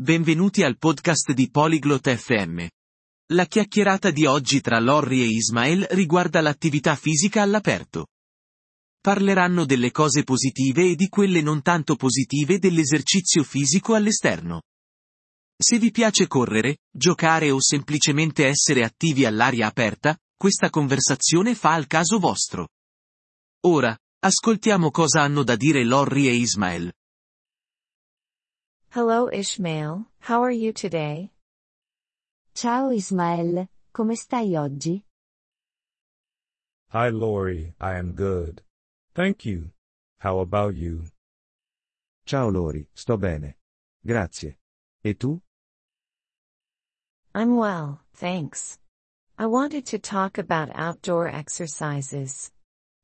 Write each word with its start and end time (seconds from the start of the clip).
Benvenuti 0.00 0.62
al 0.62 0.78
podcast 0.78 1.32
di 1.32 1.50
Polyglot 1.50 2.16
FM. 2.16 2.66
La 3.34 3.44
chiacchierata 3.44 4.10
di 4.10 4.24
oggi 4.24 4.62
tra 4.62 4.80
Lorry 4.80 5.20
e 5.20 5.26
Ismael 5.26 5.86
riguarda 5.90 6.40
l'attività 6.40 6.96
fisica 6.96 7.42
all'aperto. 7.42 8.06
Parleranno 8.98 9.66
delle 9.66 9.90
cose 9.90 10.22
positive 10.24 10.92
e 10.92 10.94
di 10.94 11.10
quelle 11.10 11.42
non 11.42 11.60
tanto 11.60 11.96
positive 11.96 12.58
dell'esercizio 12.58 13.42
fisico 13.42 13.92
all'esterno. 13.92 14.62
Se 15.54 15.78
vi 15.78 15.90
piace 15.90 16.26
correre, 16.26 16.78
giocare 16.90 17.50
o 17.50 17.60
semplicemente 17.60 18.46
essere 18.46 18.84
attivi 18.84 19.26
all'aria 19.26 19.66
aperta, 19.66 20.16
questa 20.34 20.70
conversazione 20.70 21.54
fa 21.54 21.74
al 21.74 21.86
caso 21.86 22.18
vostro. 22.18 22.68
Ora, 23.66 23.94
ascoltiamo 24.20 24.90
cosa 24.90 25.20
hanno 25.20 25.42
da 25.42 25.56
dire 25.56 25.84
Lorry 25.84 26.26
e 26.26 26.36
Ismael. 26.36 26.90
Hello 28.92 29.28
Ishmael, 29.32 30.06
how 30.18 30.42
are 30.42 30.50
you 30.50 30.72
today? 30.72 31.30
Ciao 32.54 32.90
Ismael, 32.90 33.68
come 33.92 34.16
stai 34.16 34.56
oggi? 34.56 35.04
Hi 36.88 37.08
Lori, 37.10 37.72
I 37.80 37.94
am 37.98 38.14
good. 38.14 38.62
Thank 39.14 39.46
you. 39.46 39.70
How 40.18 40.40
about 40.40 40.74
you? 40.74 41.04
Ciao 42.26 42.48
Lori, 42.48 42.88
sto 42.92 43.16
bene. 43.16 43.54
Grazie. 44.04 44.56
E 45.04 45.14
tu? 45.14 45.40
I'm 47.32 47.56
well, 47.56 48.00
thanks. 48.14 48.80
I 49.38 49.46
wanted 49.46 49.86
to 49.86 50.00
talk 50.00 50.36
about 50.36 50.68
outdoor 50.74 51.28
exercises. 51.28 52.50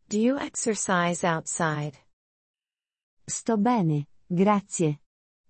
Do 0.09 0.19
you 0.19 0.37
exercise 0.37 1.23
outside? 1.23 1.97
Sto 3.29 3.57
bene, 3.57 4.09
grazie. 4.35 4.99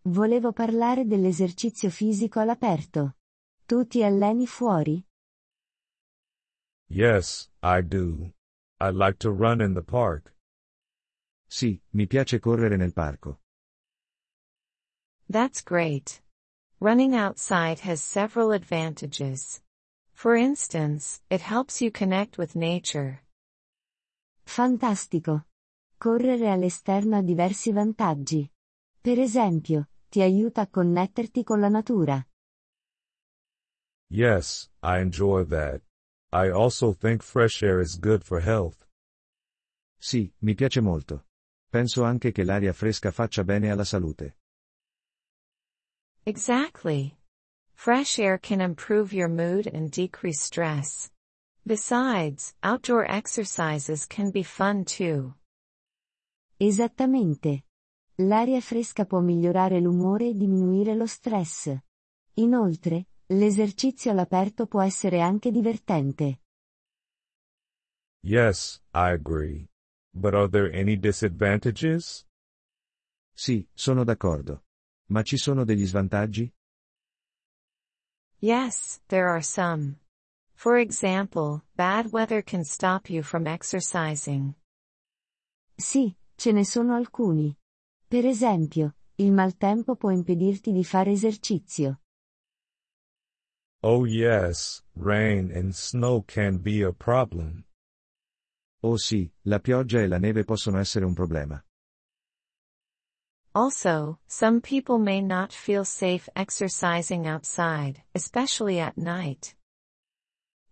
Volevo 0.09 0.53
parlare 0.53 1.05
dell'esercizio 1.05 1.91
fisico 1.91 2.39
all'aperto. 2.39 3.17
Tu 3.67 3.89
ti 3.89 4.05
alleni 4.05 4.47
fuori? 4.47 5.05
Yes, 6.87 7.51
I 7.61 7.83
do. 7.83 8.33
I 8.79 8.93
like 8.93 9.17
to 9.19 9.33
run 9.33 9.61
in 9.61 9.75
the 9.75 9.83
park. 9.83 10.33
Sì, 11.49 11.81
mi 11.91 12.07
piace 12.07 12.39
correre 12.39 12.77
nel 12.77 12.93
parco. 12.93 13.41
That's 15.29 15.65
great. 15.65 16.23
Running 16.79 17.15
outside 17.15 17.81
has 17.81 18.01
several 18.01 18.53
advantages. 18.53 19.61
For 20.13 20.37
instance, 20.37 21.21
it 21.29 21.41
helps 21.41 21.81
you 21.81 21.91
connect 21.91 22.39
with 22.39 22.55
nature. 22.55 23.25
Fantastico. 24.45 25.47
Correre 25.99 26.49
all'esterno 26.49 27.17
ha 27.17 27.23
diversi 27.23 27.73
vantaggi. 27.73 28.49
Per 29.01 29.19
esempio, 29.19 29.89
ti 30.17 30.23
aiuta 30.23 30.63
a 30.63 30.67
connetterti 30.67 31.45
con 31.45 31.61
la 31.61 31.69
natura. 31.69 32.27
Yes, 34.09 34.71
I 34.83 35.01
enjoy 35.01 35.45
that. 35.45 35.83
I 36.33 36.49
also 36.49 36.95
think 36.95 37.23
fresh 37.23 37.63
air 37.63 37.81
is 37.81 37.99
good 37.99 38.25
for 38.25 38.41
health. 38.41 38.89
Sì, 40.01 40.33
mi 40.41 40.55
piace 40.55 40.81
molto. 40.81 41.27
Penso 41.71 42.03
anche 42.03 42.33
che 42.33 42.45
l'aria 42.45 42.73
fresca 42.73 43.11
faccia 43.11 43.45
bene 43.45 43.71
alla 43.71 43.85
salute. 43.85 44.39
Exactly. 46.25 47.19
Fresh 47.75 48.19
air 48.19 48.39
can 48.39 48.63
improve 48.63 49.13
your 49.13 49.29
mood 49.29 49.67
and 49.67 49.91
decrease 49.91 50.41
stress. 50.41 51.11
Besides, 51.67 52.55
outdoor 52.63 53.05
exercises 53.05 54.07
can 54.07 54.31
be 54.31 54.43
fun 54.43 54.87
too. 54.87 55.35
Esattamente. 56.59 57.66
L'aria 58.21 58.61
fresca 58.63 59.05
può 59.05 59.21
migliorare 59.21 59.79
l'umore 59.79 60.29
e 60.29 60.35
diminuire 60.35 60.95
lo 60.95 61.07
stress. 61.07 61.77
Inoltre, 62.35 63.09
l'esercizio 63.27 64.11
all'aperto 64.11 64.67
può 64.67 64.81
essere 64.81 65.21
anche 65.21 65.51
divertente. 65.51 66.41
Yes, 68.23 68.81
I 68.95 69.13
agree. 69.13 69.69
But 70.15 70.35
are 70.35 70.49
there 70.49 70.73
any 70.73 70.97
disadvantages? 70.97 72.27
Sì, 73.35 73.69
sono 73.75 74.03
d'accordo. 74.03 74.65
Ma 75.09 75.23
ci 75.23 75.37
sono 75.37 75.65
degli 75.65 75.85
svantaggi? 75.85 76.51
Yes, 78.39 79.01
there 79.09 79.29
are 79.29 79.43
some. 79.43 79.99
For 80.55 80.79
example, 80.79 81.63
bad 81.75 82.13
weather 82.13 82.43
can 82.43 82.65
stop 82.65 83.11
you 83.11 83.23
from 83.23 83.47
exercising. 83.47 84.55
Sì, 85.77 86.17
ce 86.37 86.53
ne 86.53 86.65
sono 86.65 86.95
alcuni. 86.95 87.55
Per 88.09 88.25
esempio, 88.25 88.95
il 89.17 89.33
maltempo 89.33 89.97
può 89.97 90.11
impedirti 90.11 90.71
di 90.71 90.85
fare 90.85 91.11
esercizio. 91.11 92.03
Oh 93.83 94.07
yes, 94.07 94.85
rain 94.95 95.51
and 95.53 95.73
snow 95.73 96.23
can 96.25 96.61
be 96.61 96.85
a 96.85 96.93
problem. 96.93 97.65
Oh 98.83 98.97
sì, 98.97 99.29
la 99.43 99.59
pioggia 99.59 100.01
e 100.01 100.07
la 100.07 100.19
neve 100.19 100.45
possono 100.45 100.79
essere 100.79 101.05
un 101.05 101.15
problema. 101.15 101.61
Also, 103.53 104.21
some 104.27 104.61
people 104.61 104.99
may 104.99 105.21
not 105.21 105.53
feel 105.53 105.85
safe 105.85 106.31
exercising 106.35 107.27
outside, 107.27 108.05
especially 108.13 108.79
at 108.79 108.97
night. 108.97 109.57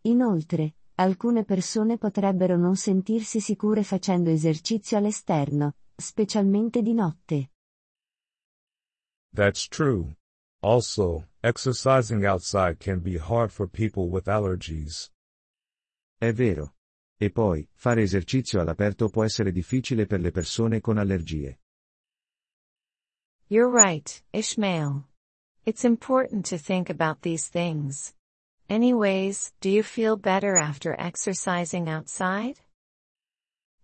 Inoltre, 0.02 0.74
alcune 0.96 1.44
persone 1.44 1.98
potrebbero 1.98 2.56
non 2.56 2.76
sentirsi 2.76 3.40
sicure 3.40 3.82
facendo 3.82 4.30
esercizio 4.30 4.98
all'esterno, 4.98 5.76
specialmente 5.96 6.82
di 6.82 6.92
notte. 6.94 7.50
That's 9.32 9.66
true. 9.66 10.14
Also, 10.62 11.24
exercising 11.42 12.24
outside 12.24 12.78
can 12.78 13.00
be 13.00 13.18
hard 13.18 13.52
for 13.52 13.66
people 13.66 14.08
with 14.08 14.28
allergies. 14.28 15.10
È 16.20 16.32
vero. 16.32 16.72
E 17.20 17.30
poi, 17.30 17.68
fare 17.74 18.02
esercizio 18.02 18.60
all'aperto 18.60 19.08
può 19.08 19.24
essere 19.24 19.52
difficile 19.52 20.06
per 20.06 20.20
le 20.20 20.30
persone 20.30 20.80
con 20.80 20.98
allergie. 20.98 21.58
You're 23.48 23.68
right, 23.68 24.22
Ishmael. 24.32 25.04
It's 25.66 25.84
important 25.84 26.46
to 26.46 26.58
think 26.58 26.88
about 26.90 27.22
these 27.22 27.48
things. 27.48 28.14
Anyways, 28.68 29.52
do 29.60 29.68
you 29.68 29.82
feel 29.82 30.16
better 30.16 30.56
after 30.56 30.96
exercising 30.98 31.88
outside? 31.88 32.60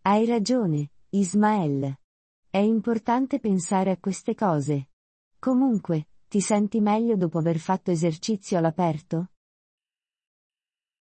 Hai 0.05 0.25
ragione, 0.27 0.89
Ismael. 1.13 2.00
È 2.53 2.59
importante 2.59 3.39
pensare 3.39 3.93
a 3.93 3.97
queste 3.97 4.35
cose. 4.35 4.89
Comunque, 5.39 6.09
ti 6.27 6.41
senti 6.41 6.81
meglio 6.81 7.15
dopo 7.15 7.39
aver 7.39 7.61
fatto 7.61 7.93
esercizio 7.93 8.59
all'aperto? 8.59 9.31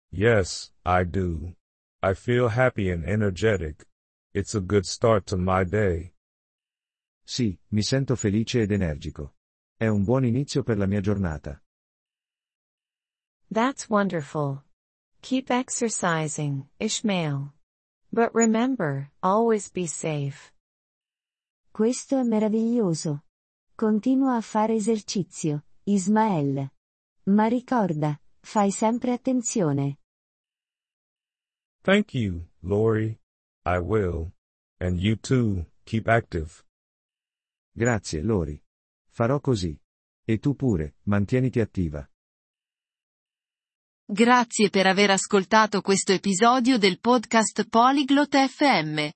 Yes, 0.08 0.74
I 0.84 1.04
do. 1.04 1.54
I 2.02 2.14
feel 2.14 2.48
happy 2.48 2.90
and 2.90 3.04
energetic. 3.04 3.86
It's 4.32 4.56
a 4.56 4.60
good 4.60 4.84
start 4.84 5.26
to 5.26 5.36
my 5.36 5.64
day. 5.64 6.12
Sì, 7.24 7.56
mi 7.68 7.82
sento 7.82 8.16
felice 8.16 8.62
ed 8.62 8.72
energico. 8.72 9.34
È 9.76 9.86
un 9.86 10.02
buon 10.02 10.24
inizio 10.24 10.64
per 10.64 10.78
la 10.78 10.86
mia 10.86 11.00
giornata. 11.00 11.62
That's 13.52 13.88
wonderful. 13.88 14.64
Keep 15.22 15.52
exercising, 15.52 16.66
Ishmael. 16.80 17.52
But 18.10 18.34
remember, 18.34 19.12
always 19.22 19.70
be 19.70 19.86
safe. 19.86 20.52
Questo 21.76 22.18
è 22.18 22.22
meraviglioso. 22.22 23.26
Continua 23.74 24.36
a 24.36 24.40
fare 24.40 24.72
esercizio, 24.72 25.66
Ismael. 25.82 26.70
Ma 27.24 27.48
ricorda, 27.48 28.18
fai 28.40 28.70
sempre 28.70 29.12
attenzione. 29.12 29.98
Thank 31.82 32.14
you, 32.14 32.48
Lori. 32.60 33.20
I 33.66 33.76
will. 33.76 34.32
And 34.78 34.98
you 34.98 35.18
too, 35.18 35.66
keep 35.84 36.06
active. 36.06 36.64
Grazie, 37.72 38.22
Lori. 38.22 38.58
Farò 39.10 39.38
così. 39.40 39.78
E 40.24 40.38
tu 40.38 40.54
pure, 40.54 40.96
mantieniti 41.02 41.60
attiva. 41.60 42.10
Grazie 44.02 44.70
per 44.70 44.86
aver 44.86 45.10
ascoltato 45.10 45.82
questo 45.82 46.12
episodio 46.12 46.78
del 46.78 47.00
podcast 47.00 47.68
Polyglot 47.68 48.34
FM. 48.34 49.15